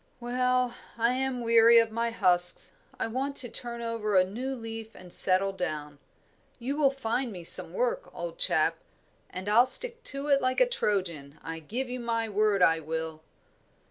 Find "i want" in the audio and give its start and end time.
2.99-3.35